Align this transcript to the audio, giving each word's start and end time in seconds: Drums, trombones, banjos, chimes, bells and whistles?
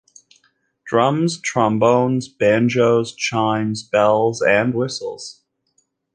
Drums, 0.83 1.39
trombones, 1.39 2.27
banjos, 2.27 3.13
chimes, 3.13 3.83
bells 3.83 4.41
and 4.41 4.73
whistles? 4.73 5.41